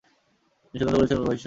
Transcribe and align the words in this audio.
তিনি 0.69 0.77
সিদ্ধান্ত 0.79 0.95
করিয়াছেন, 1.01 1.17
উহা 1.19 1.21
ঈশ্বরপ্রেম। 1.25 1.39